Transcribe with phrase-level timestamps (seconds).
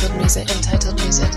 [0.00, 0.48] Entitled Music.
[0.56, 1.30] Entitled Music.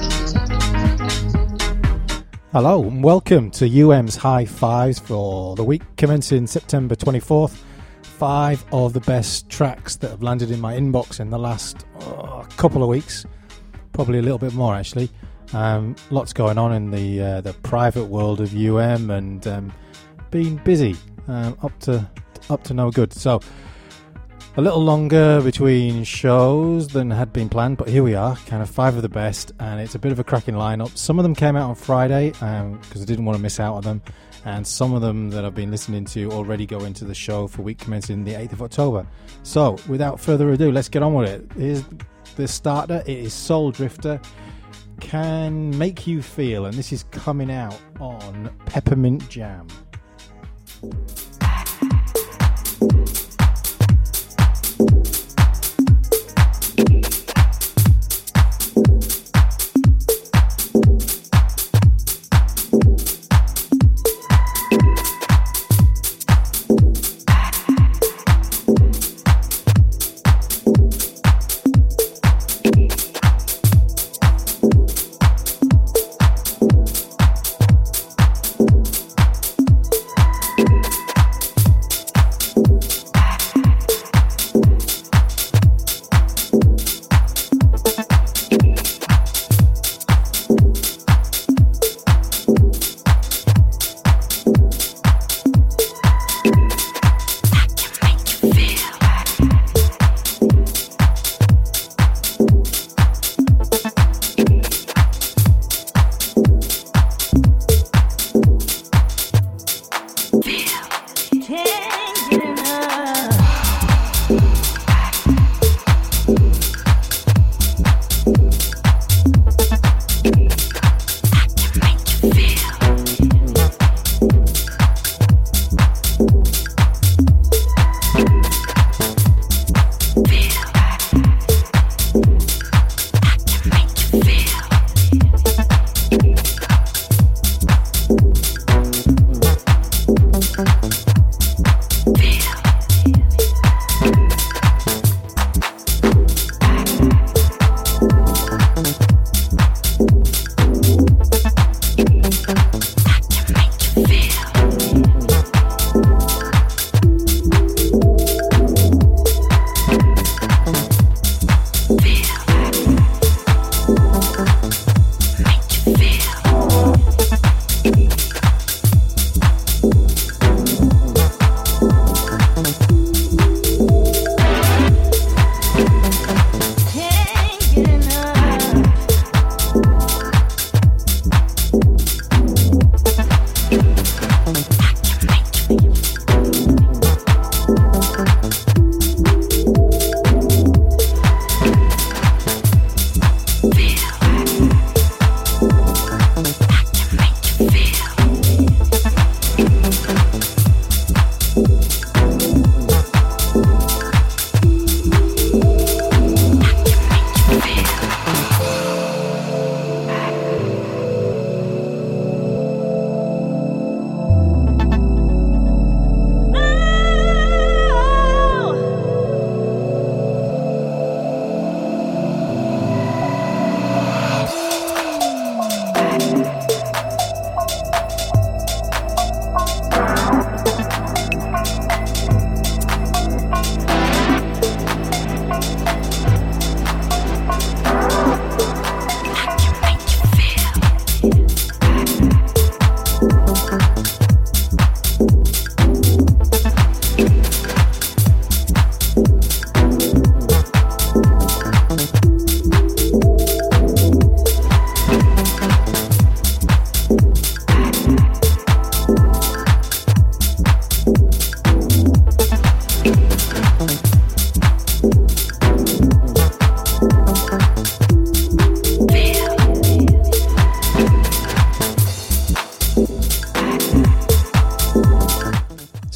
[2.53, 7.57] Hello and welcome to UM's High Fives for the week commencing September 24th.
[8.03, 12.47] Five of the best tracks that have landed in my inbox in the last oh,
[12.55, 13.25] couple of weeks,
[13.91, 15.09] probably a little bit more actually.
[15.51, 19.73] Um, lots going on in the uh, the private world of UM and um,
[20.31, 20.95] been busy
[21.27, 22.09] um, up to
[22.49, 23.11] up to no good.
[23.11, 23.41] So
[24.55, 28.69] a little longer between shows than had been planned, but here we are, kind of
[28.69, 30.95] five of the best, and it's a bit of a cracking lineup.
[30.95, 33.73] Some of them came out on Friday because um, I didn't want to miss out
[33.75, 34.01] on them,
[34.45, 37.63] and some of them that I've been listening to already go into the show for
[37.63, 39.07] week commencing the 8th of October.
[39.41, 41.51] So, without further ado, let's get on with it.
[41.57, 41.83] Here's
[42.35, 44.21] the starter it is Soul Drifter.
[44.99, 49.67] Can make you feel, and this is coming out on Peppermint Jam.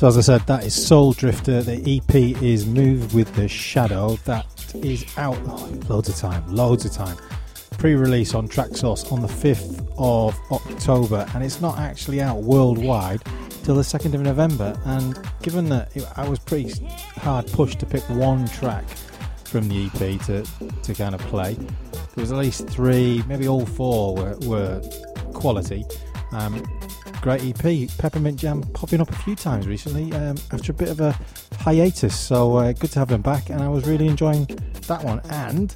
[0.08, 1.62] As I said, that is Soul Drifter.
[1.62, 4.16] The EP is Move with the Shadow.
[4.24, 7.18] That is out oh, loads of time, loads of time.
[7.78, 13.22] Pre release on Traxsource on the 5th of October, and it's not actually out worldwide
[13.64, 14.80] till the 2nd of November.
[14.86, 16.72] And given that it, I was pretty
[17.18, 18.88] hard pushed to pick one track
[19.44, 20.46] from the EP to,
[20.84, 24.82] to kind of play, there was at least three, maybe all four were, were
[25.34, 25.84] quality.
[26.32, 26.64] Um,
[27.28, 31.02] great EP, Peppermint Jam, popping up a few times recently um, after a bit of
[31.02, 31.12] a
[31.58, 32.18] hiatus.
[32.18, 34.46] So uh, good to have them back, and I was really enjoying
[34.88, 35.20] that one.
[35.30, 35.76] And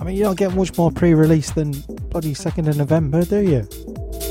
[0.00, 1.72] I mean, you don't get much more pre-release than
[2.10, 4.29] bloody second of November, do you?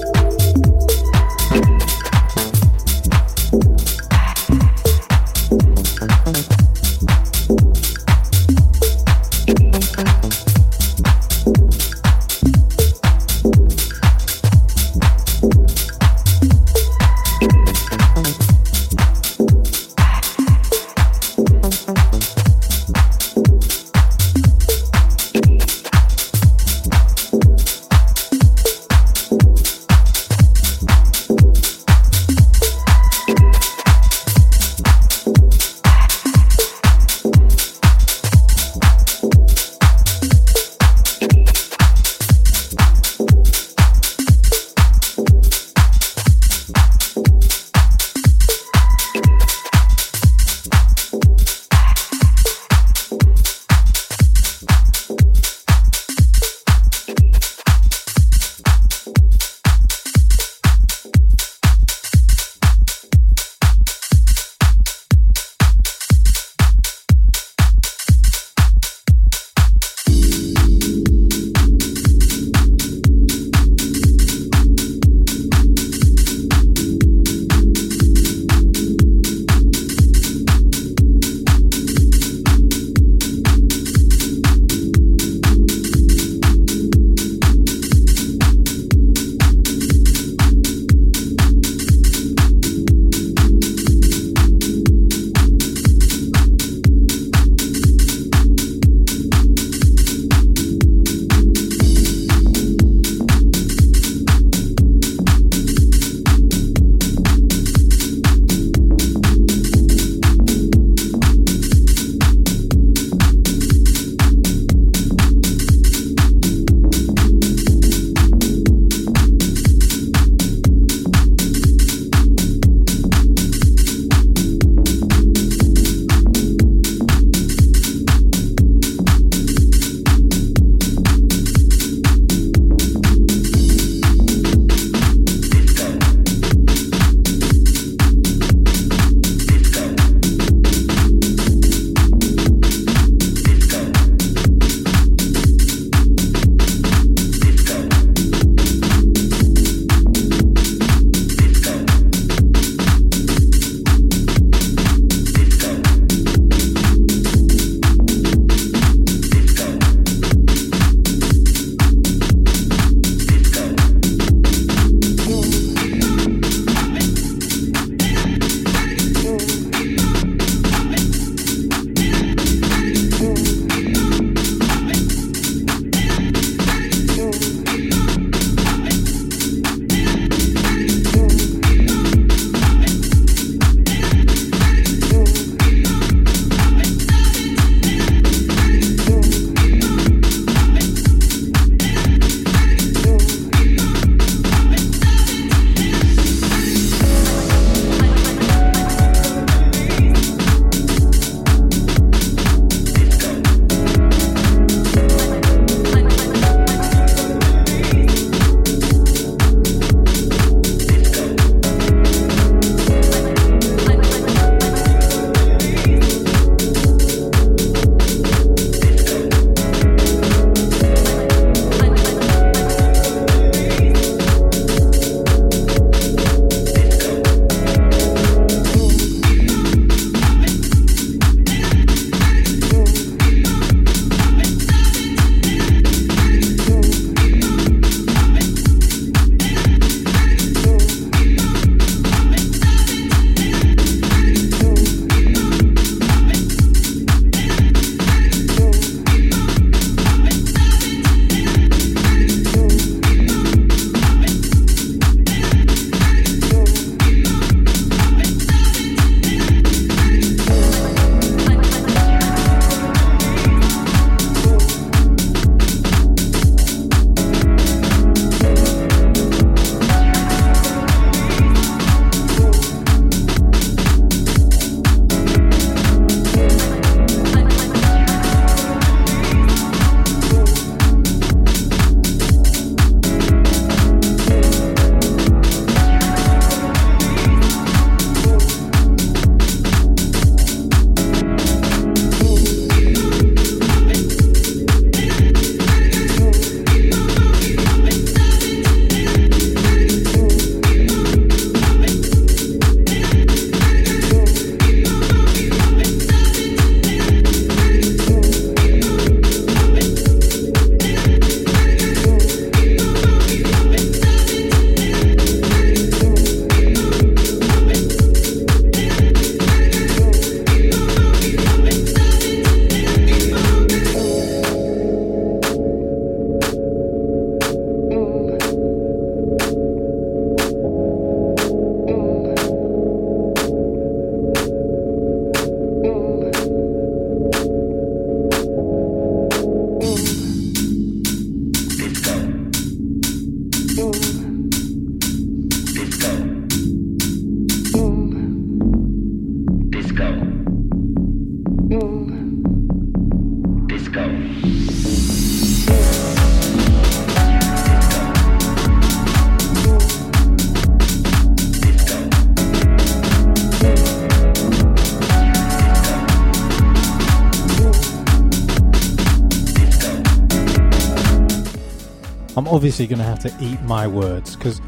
[372.38, 374.62] Obviously going to have to eat my words because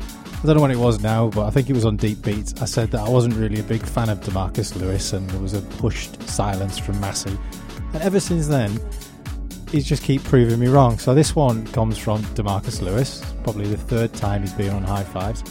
[0.43, 2.59] I don't know when it was now, but I think it was on Deep Beats.
[2.61, 5.53] I said that I wasn't really a big fan of Demarcus Lewis, and there was
[5.53, 7.37] a pushed silence from Massey.
[7.93, 8.79] And ever since then,
[9.69, 10.97] he's just keep proving me wrong.
[10.97, 15.03] So this one comes from Demarcus Lewis, probably the third time he's been on High
[15.03, 15.43] Fives.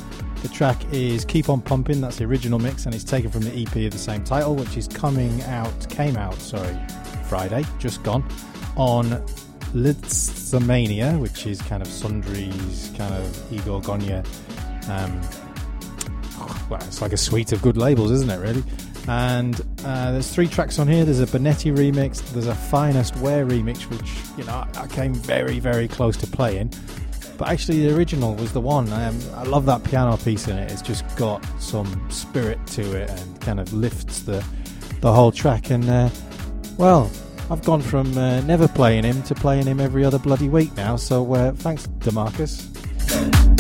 [0.43, 3.63] The track is Keep On Pumping, that's the original mix, and it's taken from the
[3.63, 6.77] EP of the same title, which is coming out, came out, sorry,
[7.29, 8.25] Friday, just gone,
[8.75, 9.23] on
[9.75, 14.27] Lisztomania, which is kind of Sundry's kind of Igor Gonya.
[14.89, 15.21] Um,
[16.69, 18.65] well, it's like a suite of good labels, isn't it, really?
[19.09, 21.05] And uh, there's three tracks on here.
[21.05, 25.59] There's a Bonetti remix, there's a Finest Wear remix, which, you know, I came very,
[25.59, 26.73] very close to playing.
[27.37, 28.93] But actually, the original was the one.
[28.93, 30.71] Um, I love that piano piece in it.
[30.71, 34.45] It's just got some spirit to it and kind of lifts the,
[35.01, 35.71] the whole track.
[35.71, 36.11] And, uh,
[36.77, 37.11] well,
[37.51, 40.97] I've gone from uh, never playing him to playing him every other bloody week now.
[40.97, 43.60] So uh, thanks, Demarcus.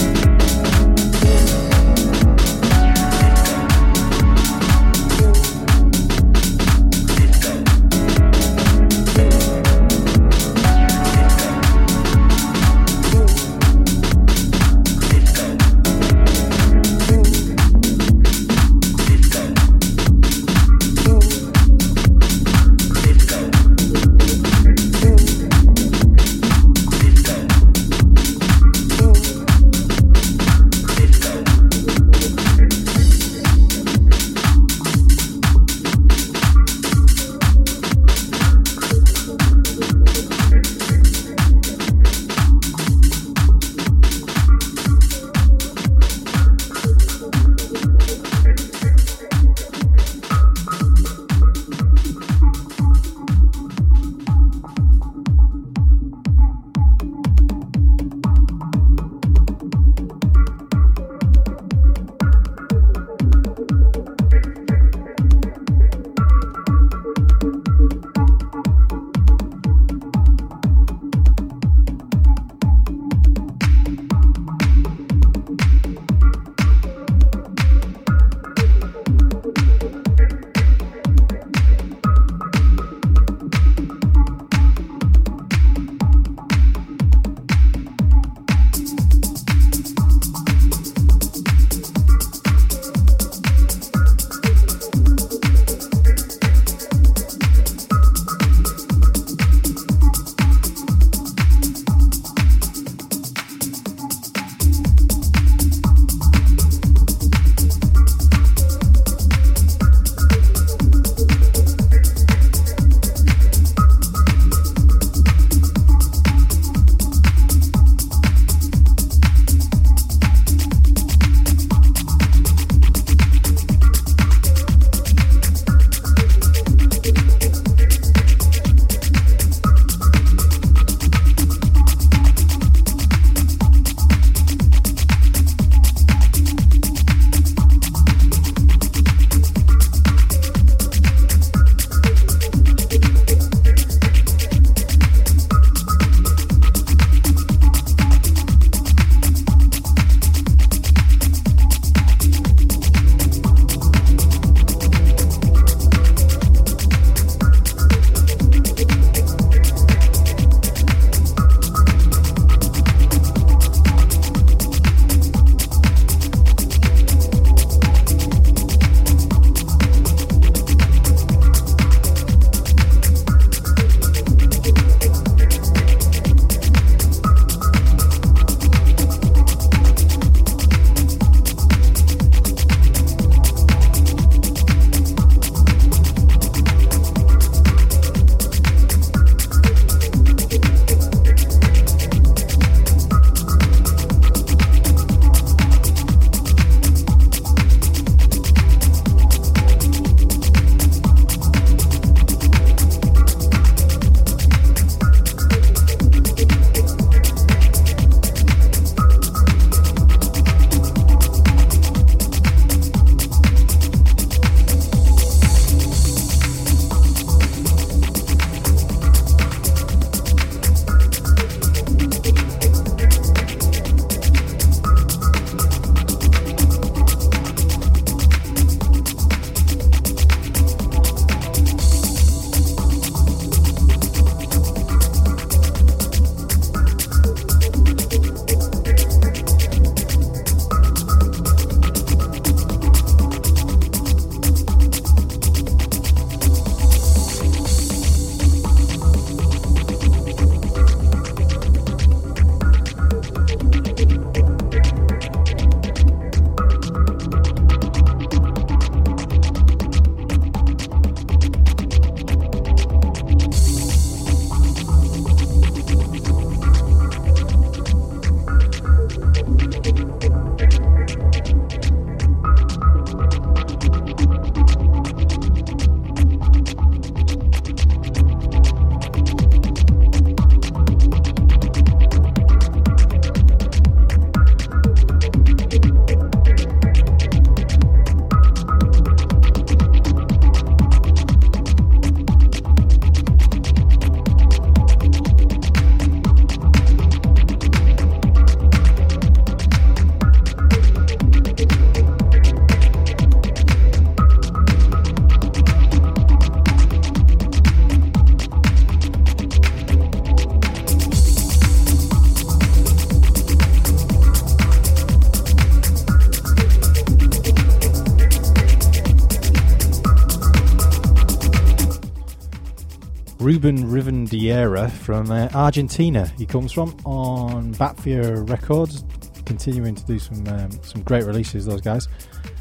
[324.50, 326.26] Rivendieira from uh, Argentina.
[326.38, 329.04] He comes from on Batfia Records,
[329.44, 331.66] continuing to do some um, some great releases.
[331.66, 332.08] Those guys.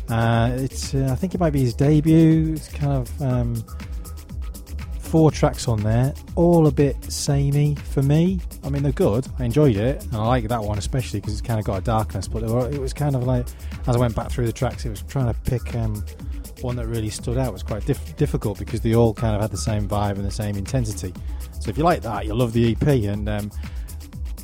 [0.10, 2.54] Uh, it's uh, I think it might be his debut.
[2.54, 3.64] It's kind of um,
[5.00, 8.40] four tracks on there, all a bit samey for me.
[8.70, 9.26] I mean, they're good.
[9.40, 11.82] I enjoyed it, and I like that one especially because it's kind of got a
[11.82, 12.28] darkness.
[12.28, 13.48] But were, it was kind of like
[13.88, 16.06] as I went back through the tracks, it was trying to pick um,
[16.62, 17.48] one that really stood out.
[17.48, 20.24] It was quite dif- difficult because they all kind of had the same vibe and
[20.24, 21.16] the same intensity.
[21.60, 22.88] So if you like that, you'll love the EP.
[22.88, 23.52] And um,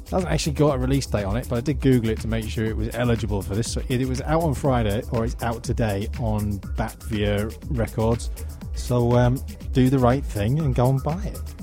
[0.10, 2.50] hasn't actually got a release date on it, but I did Google it to make
[2.50, 3.72] sure it was eligible for this.
[3.72, 8.32] So it, it was out on Friday, or it's out today on Batfear Records.
[8.74, 9.40] So um,
[9.72, 11.55] do the right thing and go and buy it.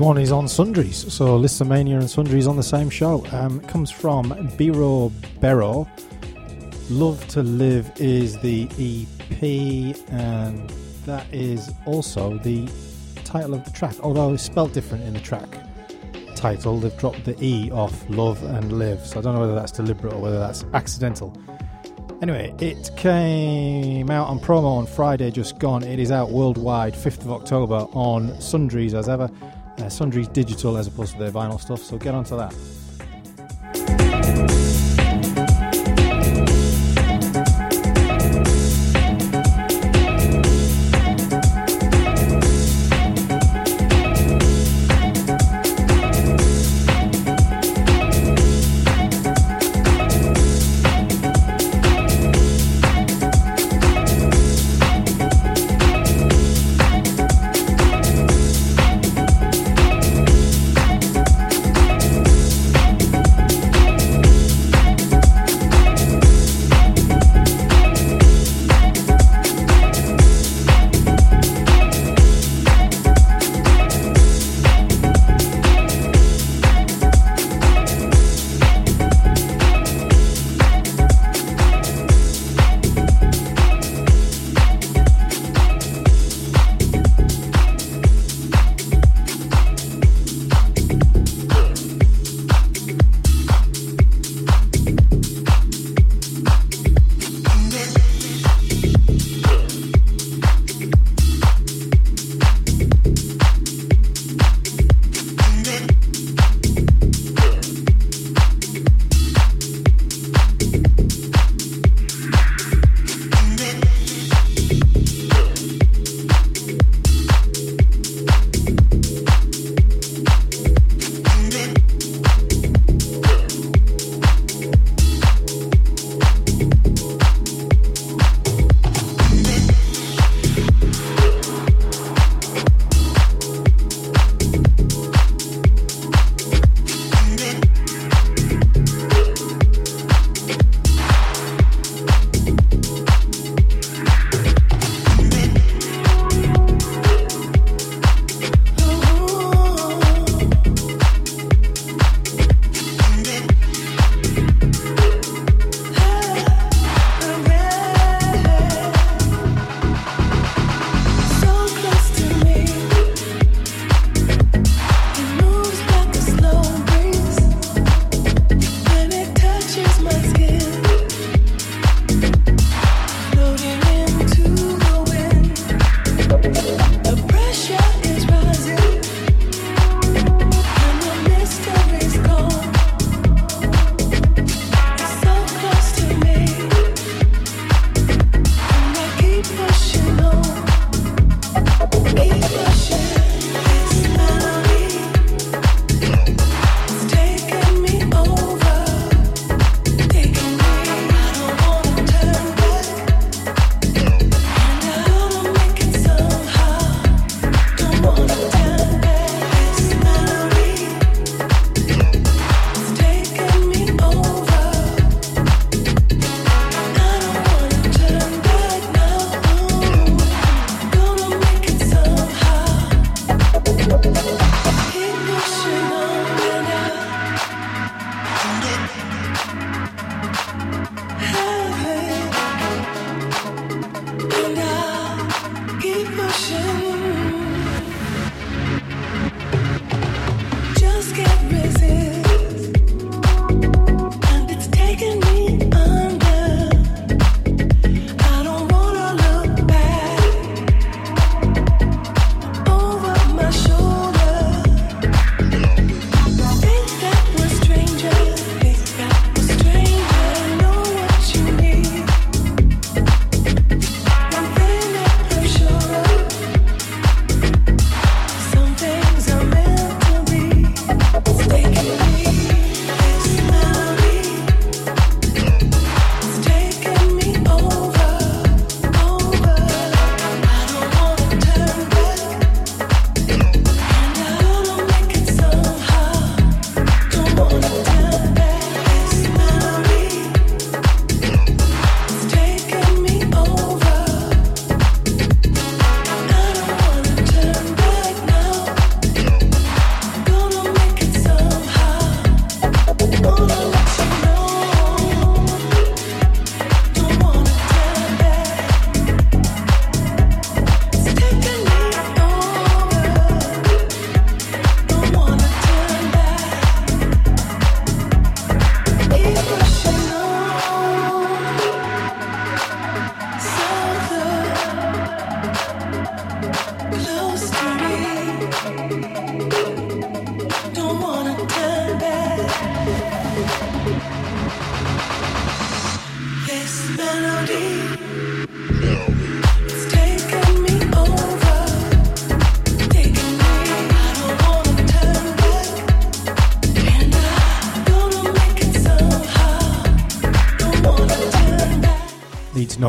[0.00, 3.22] One is on Sundries, so Lisztomania and Sundries on the same show.
[3.32, 5.86] Um, it comes from Biro Bero.
[6.88, 10.70] Love to Live is the EP, and
[11.04, 12.66] that is also the
[13.24, 15.48] title of the track, although it's spelled different in the track
[16.34, 16.80] title.
[16.80, 20.14] They've dropped the E off Love and Live, so I don't know whether that's deliberate
[20.14, 21.36] or whether that's accidental.
[22.22, 25.82] Anyway, it came out on promo on Friday, just gone.
[25.82, 29.30] It is out worldwide, 5th of October on Sundries as ever.
[29.80, 32.54] Uh, Sundries digital as opposed to their vinyl stuff, so get onto that.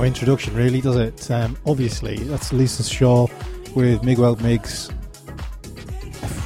[0.05, 1.29] Introduction, really, does it?
[1.31, 3.27] Um, obviously, that's Lisa Shaw
[3.75, 4.93] with Miguel Migs.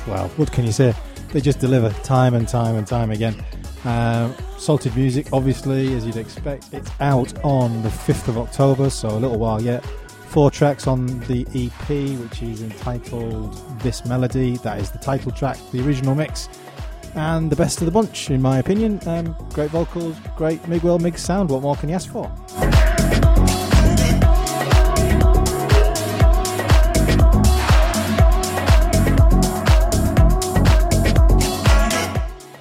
[0.08, 0.94] Well, what can you say?
[1.32, 3.36] They just deliver time and time and time again.
[3.84, 9.10] Um, Salted Music, obviously, as you'd expect, it's out on the 5th of October, so
[9.10, 9.86] a little while yet.
[10.28, 14.58] Four tracks on the EP, which is entitled This Melody.
[14.58, 16.50] That is the title track, the original mix,
[17.14, 19.00] and the best of the bunch, in my opinion.
[19.06, 21.50] Um, great vocals, great Miguel Migs sound.
[21.50, 22.32] What more can you ask for?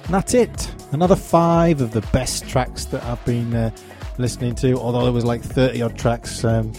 [0.05, 0.71] And that's it.
[0.91, 3.71] Another five of the best tracks that I've been uh,
[4.17, 6.71] listening to, although there was like 30 odd tracks um,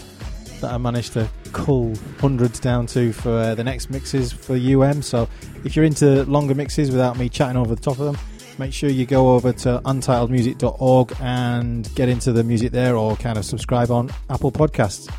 [0.61, 5.01] that I managed to cull hundreds down to for uh, the next mixes for UM.
[5.01, 5.27] So
[5.65, 8.17] if you're into longer mixes without me chatting over the top of them,
[8.57, 13.37] make sure you go over to untitledmusic.org and get into the music there or kind
[13.37, 15.11] of subscribe on Apple Podcasts.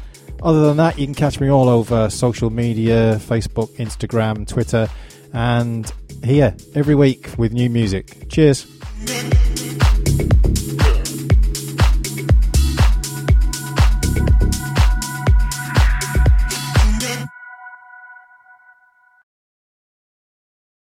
[0.42, 4.88] Other than that, you can catch me all over social media Facebook, Instagram, Twitter,
[5.32, 5.92] and
[6.24, 8.28] here every week with new music.
[8.28, 8.66] Cheers.